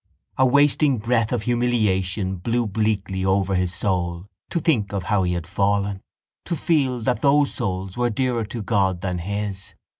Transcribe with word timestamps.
A 0.39 0.47
wasting 0.47 0.97
breath 0.97 1.31
of 1.31 1.43
humiliation 1.43 2.37
blew 2.37 2.65
bleakly 2.65 3.23
over 3.23 3.53
his 3.53 3.71
soul 3.71 4.25
to 4.49 4.59
think 4.59 4.93
of 4.93 5.03
how 5.03 5.21
he 5.21 5.33
had 5.33 5.45
fallen, 5.45 6.01
to 6.45 6.55
feel 6.55 6.99
that 7.01 7.21
those 7.21 7.53
souls 7.53 7.95
were 7.97 8.09
dearer 8.09 8.45
to 8.45 8.63
God 8.63 9.01
than 9.01 9.19
his. 9.19 9.75